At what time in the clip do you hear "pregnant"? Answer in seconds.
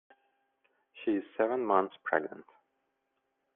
2.03-2.47